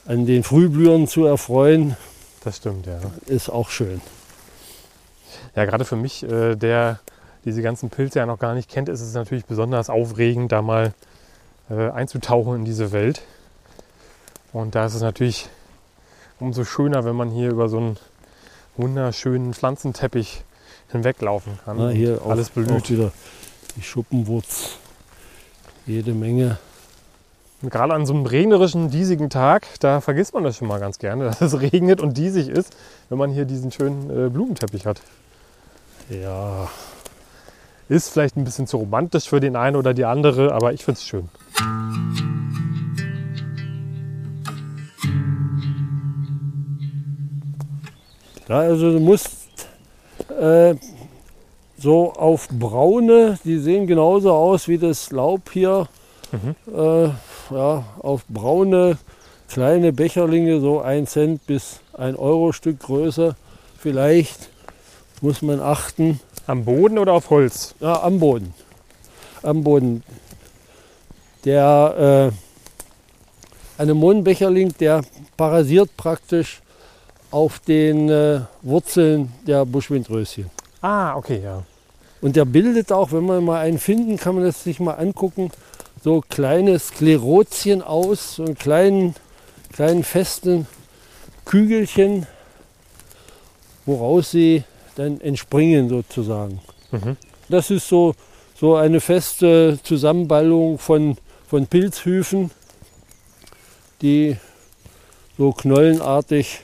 [0.07, 1.97] an den Frühblühern zu erfreuen,
[2.45, 2.99] das stimmt, ja.
[3.27, 4.01] Ist auch schön.
[5.55, 7.01] Ja, gerade für mich, äh, der
[7.45, 10.93] diese ganzen Pilze ja noch gar nicht kennt, ist es natürlich besonders aufregend, da mal
[11.71, 13.23] äh, einzutauchen in diese Welt.
[14.53, 15.49] Und da ist es natürlich
[16.41, 17.97] umso schöner, wenn man hier über so einen
[18.77, 20.45] wunderschönen Pflanzenteppich
[20.91, 21.77] hinweglaufen kann.
[21.79, 22.71] Na, hier alles blüht.
[22.71, 23.13] Auch wieder
[23.77, 24.77] die Schuppenwurz.
[25.87, 26.59] Jede Menge.
[27.61, 30.99] Und gerade an so einem regnerischen, diesigen Tag, da vergisst man das schon mal ganz
[30.99, 32.77] gerne, dass es regnet und diesig ist,
[33.09, 35.01] wenn man hier diesen schönen äh, Blumenteppich hat.
[36.09, 36.69] Ja.
[37.89, 40.99] Ist vielleicht ein bisschen zu romantisch für den einen oder die andere, aber ich finde
[40.99, 41.29] es schön.
[48.49, 49.49] Ja, also du musst
[50.39, 50.75] äh,
[51.79, 55.89] so auf braune, die sehen genauso aus wie das Laub hier,
[56.33, 56.75] mhm.
[56.75, 57.11] äh,
[57.51, 58.99] ja, auf braune
[59.49, 63.35] kleine Becherlinge, so ein Cent bis ein Euro Stück Größe
[63.79, 64.51] vielleicht
[65.23, 66.21] muss man achten.
[66.47, 67.75] Am Boden oder auf Holz?
[67.81, 68.55] Ja, am Boden.
[69.43, 70.03] Am Boden.
[71.45, 72.33] Der
[73.79, 75.03] äh, Anemonenbecherling, der
[75.37, 76.61] parasiert praktisch
[77.31, 80.51] auf den äh, Wurzeln der Buschwindröschen.
[80.81, 81.63] Ah, okay, ja.
[82.21, 85.51] Und der bildet auch, wenn wir mal einen finden, kann man das sich mal angucken,
[86.03, 89.15] so kleine Sklerotien aus, so einen kleinen,
[89.73, 90.67] kleinen festen
[91.45, 92.27] Kügelchen,
[93.87, 94.65] woraus sie
[94.97, 96.61] dann entspringen sozusagen.
[96.91, 97.17] Mhm.
[97.49, 98.15] Das ist so,
[98.59, 102.51] so eine feste Zusammenballung von, von Pilzhüfen,
[104.03, 104.37] die
[105.37, 106.61] so knollenartig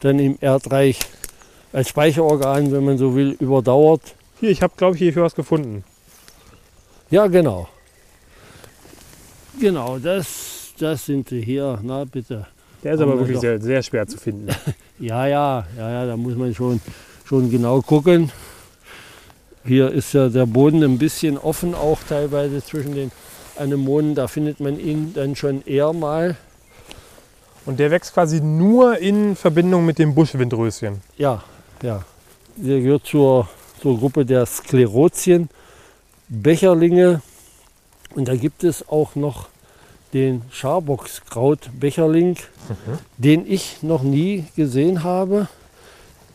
[0.00, 0.98] dann im Erdreich
[1.72, 4.14] als Speicherorgan, wenn man so will, überdauert.
[4.40, 5.84] Hier, ich habe, glaube ich, hierfür was gefunden.
[7.10, 7.68] Ja, genau.
[9.60, 11.78] Genau, das, das sind sie hier.
[11.82, 12.46] Na bitte.
[12.82, 14.48] Der ist aber wirklich sehr, sehr schwer zu finden.
[14.98, 16.80] ja, ja, ja, ja, da muss man schon,
[17.24, 18.32] schon genau gucken.
[19.64, 23.12] Hier ist ja der Boden ein bisschen offen, auch teilweise zwischen den
[23.56, 24.16] Anemonen.
[24.16, 26.36] Da findet man ihn dann schon eher mal.
[27.64, 31.00] Und der wächst quasi nur in Verbindung mit dem Buschwindröschen.
[31.16, 31.44] Ja,
[31.82, 32.04] ja.
[32.56, 33.48] Der gehört zur,
[33.80, 35.48] zur Gruppe der Sklerotien,
[36.28, 37.22] Becherlinge.
[38.14, 39.48] Und da gibt es auch noch
[40.12, 42.98] den Scharbockskraut-Becherling, mhm.
[43.16, 45.48] den ich noch nie gesehen habe,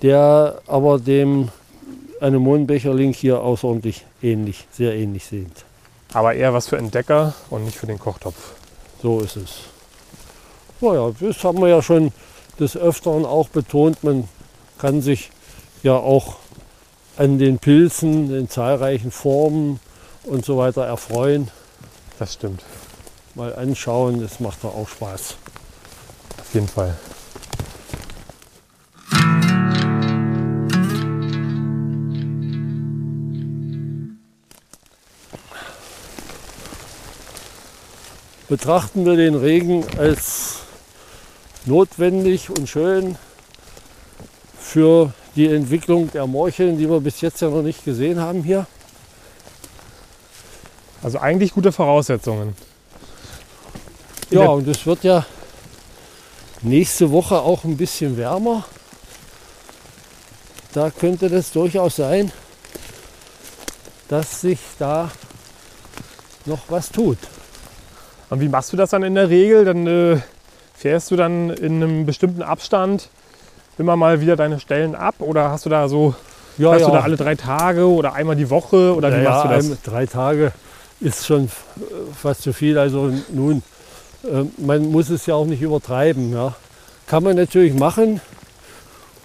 [0.02, 1.50] der aber dem
[2.20, 5.66] Anemonenbecherling hier außerordentlich ähnlich, sehr ähnlich sind.
[6.14, 8.54] Aber eher was für Entdecker und nicht für den Kochtopf.
[9.02, 9.60] So ist es.
[10.82, 12.12] Naja, das haben wir ja schon
[12.60, 14.04] des Öfteren auch betont.
[14.04, 14.28] Man
[14.80, 15.32] kann sich
[15.84, 16.38] ja auch
[17.18, 19.80] an den Pilzen in zahlreichen Formen
[20.24, 21.50] und so weiter erfreuen.
[22.20, 22.64] Das stimmt.
[23.36, 25.36] Mal anschauen, das macht doch auch Spaß.
[26.40, 26.96] Auf jeden Fall.
[38.50, 40.60] Betrachten wir den Regen als
[41.66, 43.18] notwendig und schön
[44.58, 48.66] für die Entwicklung der Morcheln, die wir bis jetzt ja noch nicht gesehen haben hier.
[51.08, 52.54] Also eigentlich gute Voraussetzungen.
[54.30, 55.26] Ja, und es wird ja
[56.62, 58.66] nächste Woche auch ein bisschen wärmer.
[60.74, 62.34] Da könnte das durchaus sein,
[64.10, 65.10] dass sich da
[66.44, 67.20] noch was tut.
[68.30, 69.64] Und wie machst du das dann in der Regel?
[69.64, 70.18] Dann äh,
[70.76, 73.08] fährst du dann in einem bestimmten Abstand
[73.78, 76.16] immer mal wieder deine Stellen ab oder hast du da so,
[76.58, 76.88] ja, hast ja.
[76.88, 79.82] du da alle drei Tage oder einmal die Woche oder wie ja, machst du das?
[79.84, 80.52] Drei Tage
[81.00, 81.50] ist schon
[82.20, 82.78] fast zu viel.
[82.78, 83.64] Also nun,
[84.24, 86.32] äh, man muss es ja auch nicht übertreiben.
[86.32, 86.56] Ja.
[87.06, 88.22] Kann man natürlich machen,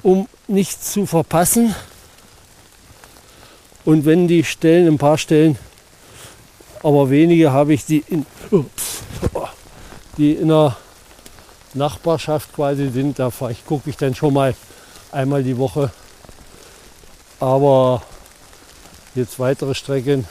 [0.03, 1.75] um nichts zu verpassen.
[3.85, 5.59] Und wenn die Stellen, ein paar Stellen,
[6.83, 8.27] aber wenige habe ich, die in,
[10.17, 10.77] die in der
[11.75, 14.55] Nachbarschaft quasi sind, da ich, gucke ich dann schon mal
[15.11, 15.91] einmal die Woche.
[17.41, 18.03] Aber
[19.15, 20.27] jetzt weitere Strecken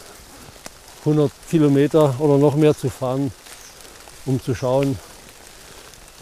[1.02, 3.32] 100 Kilometer oder noch mehr zu fahren,
[4.26, 4.98] um zu schauen,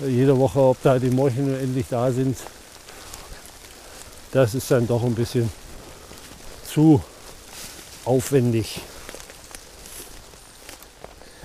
[0.01, 2.37] äh, jede Woche, ob da die Morchen endlich da sind.
[4.31, 5.51] Das ist dann doch ein bisschen
[6.65, 7.01] zu
[8.05, 8.81] aufwendig.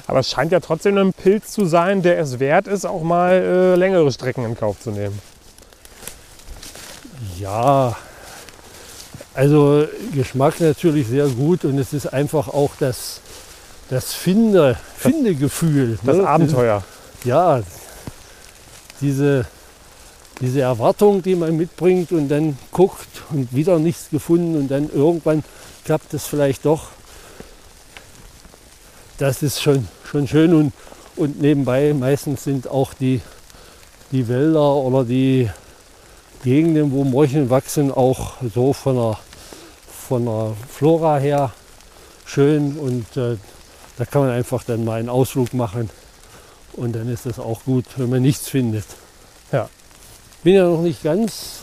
[0.07, 3.33] Aber es scheint ja trotzdem ein Pilz zu sein, der es wert ist, auch mal
[3.33, 5.19] äh, längere Strecken in Kauf zu nehmen.
[7.39, 7.97] Ja,
[9.35, 13.21] also Geschmack natürlich sehr gut und es ist einfach auch das,
[13.91, 15.99] das Finde, Findegefühl.
[16.05, 16.27] Das, ne?
[16.27, 16.83] Abenteuer.
[17.25, 17.63] Ja,
[19.01, 19.47] diese,
[20.41, 25.45] diese Erwartung, die man mitbringt und dann guckt und wieder nichts gefunden und dann irgendwann
[25.85, 26.89] klappt es vielleicht doch.
[29.19, 30.73] Das ist schon, schon schön und,
[31.17, 33.21] und nebenbei meistens sind auch die,
[34.11, 35.51] die Wälder oder die
[36.43, 39.19] Gegenden, wo Morcheln wachsen, auch so von der,
[40.09, 41.53] von der Flora her
[42.27, 43.37] schön und äh,
[43.97, 45.91] da kann man einfach dann mal einen Ausflug machen
[46.73, 48.87] und dann ist das auch gut, wenn man nichts findet.
[49.53, 49.69] Ja.
[50.43, 51.61] Bin ja noch nicht ganz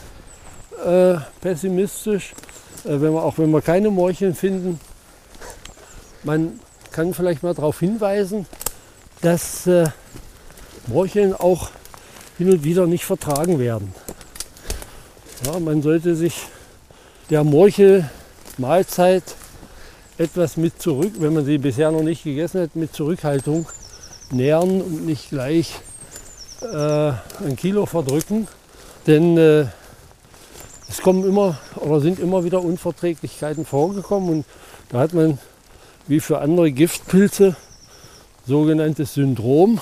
[0.85, 2.33] äh, pessimistisch,
[2.85, 4.79] äh, wenn wir, auch wenn wir keine Morcheln finden.
[6.23, 6.59] Man
[6.91, 8.45] kann vielleicht mal darauf hinweisen,
[9.21, 9.89] dass äh,
[10.87, 11.69] Morcheln auch
[12.37, 13.93] hin und wieder nicht vertragen werden.
[15.45, 16.35] Ja, man sollte sich
[17.29, 19.23] der Morchel-Mahlzeit
[20.21, 23.67] etwas mit zurück, wenn man sie bisher noch nicht gegessen hat, mit Zurückhaltung
[24.31, 25.75] nähern und nicht gleich
[26.61, 27.11] äh,
[27.43, 28.47] ein Kilo verdrücken.
[29.07, 29.65] Denn äh,
[30.87, 34.45] es kommen immer oder sind immer wieder Unverträglichkeiten vorgekommen und
[34.89, 35.39] da hat man
[36.07, 37.55] wie für andere Giftpilze
[38.45, 39.79] sogenanntes Syndrom,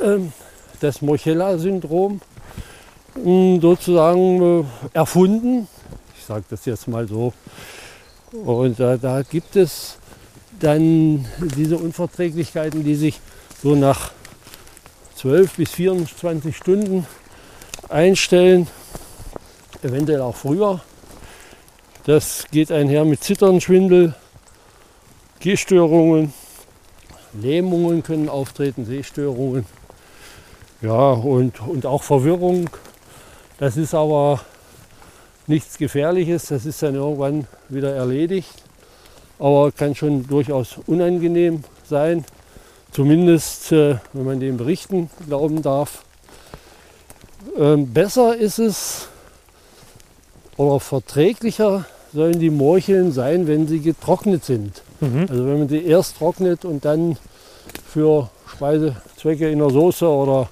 [0.00, 0.32] ähm,
[0.80, 2.20] das Mochella-Syndrom
[3.60, 5.66] sozusagen äh, erfunden.
[6.16, 7.32] Ich sage das jetzt mal so.
[8.32, 9.98] Und äh, da gibt es
[10.60, 13.20] dann diese Unverträglichkeiten, die sich
[13.62, 14.12] so nach
[15.16, 17.06] 12 bis 24 Stunden
[17.88, 18.68] einstellen,
[19.82, 20.80] eventuell auch früher.
[22.04, 24.14] Das geht einher mit Zittern, Schwindel,
[25.40, 26.32] Gehstörungen,
[27.32, 29.66] Lähmungen können auftreten, Sehstörungen.
[30.82, 32.70] Ja, und, und auch Verwirrung.
[33.58, 34.40] Das ist aber
[35.50, 38.62] nichts Gefährliches, das ist dann irgendwann wieder erledigt.
[39.38, 42.24] Aber kann schon durchaus unangenehm sein.
[42.92, 46.04] Zumindest, äh, wenn man den Berichten glauben darf.
[47.58, 49.08] Ähm, besser ist es
[50.56, 54.82] oder verträglicher sollen die Morcheln sein, wenn sie getrocknet sind.
[55.00, 55.26] Mhm.
[55.28, 57.16] Also wenn man die erst trocknet und dann
[57.86, 60.50] für Speisezwecke in der Soße oder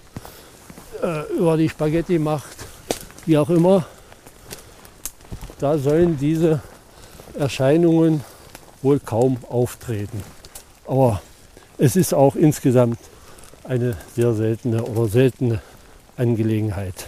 [1.03, 2.57] äh, über die Spaghetti macht,
[3.27, 3.85] wie auch immer,
[5.59, 6.61] da sollen diese
[7.38, 8.23] Erscheinungen
[8.83, 10.23] wohl kaum auftreten.
[10.87, 11.21] Aber
[11.79, 12.99] es ist auch insgesamt
[13.64, 15.61] eine sehr seltene oder seltene
[16.16, 17.07] Angelegenheit.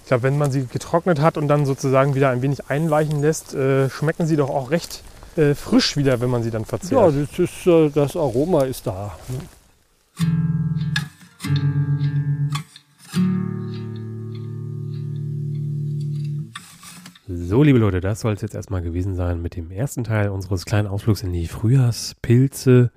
[0.00, 3.54] Ich glaube, wenn man sie getrocknet hat und dann sozusagen wieder ein wenig einweichen lässt,
[3.54, 5.02] äh, schmecken sie doch auch recht
[5.36, 6.92] äh, frisch wieder, wenn man sie dann verzehrt.
[6.92, 9.16] Ja, das, ist, äh, das Aroma ist da.
[17.54, 20.64] So, liebe Leute, das soll es jetzt erstmal gewesen sein mit dem ersten Teil unseres
[20.64, 22.90] kleinen Ausflugs in die Frühjahrspilze.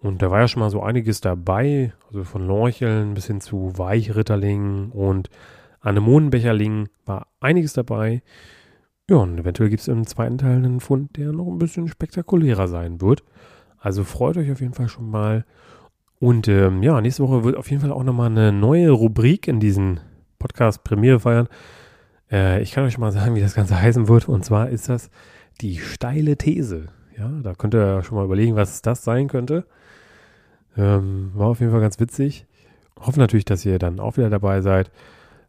[0.00, 3.76] Und da war ja schon mal so einiges dabei, also von Lorcheln bis hin zu
[3.76, 5.28] Weichritterlingen und
[5.80, 8.22] Anemonenbecherlingen war einiges dabei.
[9.10, 12.68] Ja, und eventuell gibt es im zweiten Teil einen Fund, der noch ein bisschen spektakulärer
[12.68, 13.22] sein wird.
[13.76, 15.44] Also freut euch auf jeden Fall schon mal.
[16.18, 19.60] Und ähm, ja, nächste Woche wird auf jeden Fall auch nochmal eine neue Rubrik in
[19.60, 20.00] diesen
[20.38, 21.48] Podcast Premiere feiern.
[22.32, 24.28] Äh, ich kann euch mal sagen, wie das Ganze heißen wird.
[24.28, 25.10] Und zwar ist das
[25.60, 26.86] die steile These.
[27.16, 29.64] Ja, da könnt ihr schon mal überlegen, was das sein könnte.
[30.76, 32.46] Ähm, war auf jeden Fall ganz witzig.
[32.98, 34.90] Hoffe natürlich, dass ihr dann auch wieder dabei seid.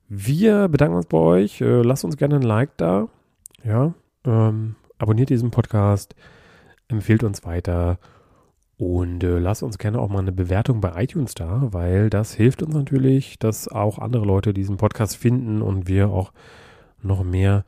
[0.09, 1.61] Wir bedanken uns bei euch.
[1.61, 3.07] Äh, lasst uns gerne ein Like da.
[3.63, 3.93] Ja,
[4.25, 6.15] ähm, abonniert diesen Podcast,
[6.89, 7.97] empfehlt uns weiter
[8.77, 12.61] und äh, lasst uns gerne auch mal eine Bewertung bei iTunes da, weil das hilft
[12.61, 16.33] uns natürlich, dass auch andere Leute diesen Podcast finden und wir auch
[17.03, 17.65] noch mehr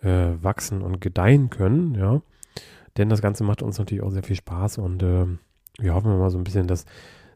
[0.00, 2.22] äh, wachsen und gedeihen können, ja.
[2.96, 5.26] Denn das Ganze macht uns natürlich auch sehr viel Spaß und äh,
[5.78, 6.86] wir hoffen mal so ein bisschen, dass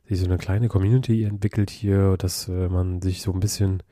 [0.06, 3.82] sich so eine kleine Community entwickelt hier, dass äh, man sich so ein bisschen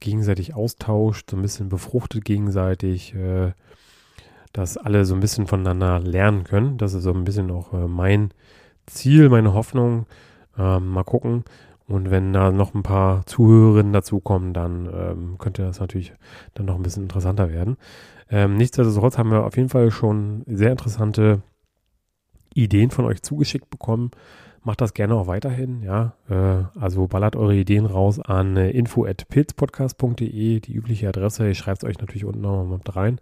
[0.00, 3.52] gegenseitig austauscht, so ein bisschen befruchtet gegenseitig, äh,
[4.52, 6.78] dass alle so ein bisschen voneinander lernen können.
[6.78, 8.32] Das ist so ein bisschen auch äh, mein
[8.86, 10.06] Ziel, meine Hoffnung.
[10.56, 11.44] Ähm, mal gucken,
[11.88, 16.12] und wenn da noch ein paar Zuhörerinnen dazukommen, dann ähm, könnte das natürlich
[16.54, 17.78] dann noch ein bisschen interessanter werden.
[18.30, 21.40] Ähm, nichtsdestotrotz haben wir auf jeden Fall schon sehr interessante
[22.54, 24.10] Ideen von euch zugeschickt bekommen.
[24.62, 26.12] Macht das gerne auch weiterhin, ja.
[26.28, 31.48] Äh, also ballert eure Ideen raus an äh, info.pilzpodcast.de, die übliche Adresse.
[31.48, 33.18] Ich schreibe es euch natürlich unten noch mal mit rein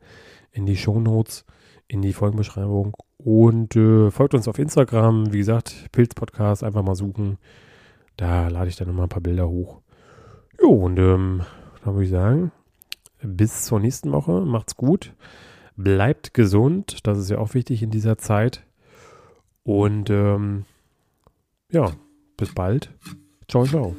[0.50, 1.44] in die Shownotes,
[1.86, 2.96] in die Folgenbeschreibung.
[3.18, 7.38] Und äh, folgt uns auf Instagram, wie gesagt, Pilzpodcast, einfach mal suchen.
[8.16, 9.80] Da lade ich dann nochmal ein paar Bilder hoch.
[10.60, 11.42] Jo, und ähm,
[11.84, 12.52] dann würde ich sagen,
[13.22, 14.40] bis zur nächsten Woche.
[14.40, 15.12] Macht's gut.
[15.76, 17.06] Bleibt gesund.
[17.06, 18.64] Das ist ja auch wichtig in dieser Zeit.
[19.64, 20.64] Und ähm,
[21.70, 21.92] ja,
[22.36, 22.90] bis bald.
[23.48, 23.96] Ciao, ciao.